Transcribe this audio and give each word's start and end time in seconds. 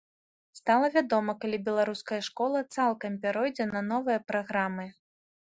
Стала 0.59 0.87
вядома, 0.95 1.35
калі 1.43 1.59
беларуская 1.67 2.19
школа 2.29 2.63
цалкам 2.79 3.21
пяройдзе 3.27 3.71
на 3.75 3.81
новыя 3.93 4.19
праграмы. 4.31 4.91